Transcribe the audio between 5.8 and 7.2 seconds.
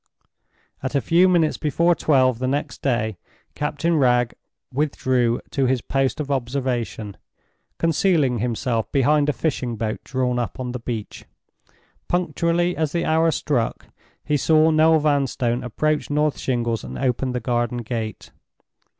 post of observation,